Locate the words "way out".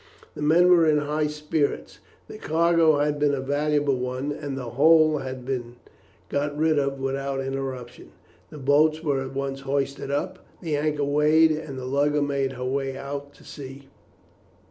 12.65-13.35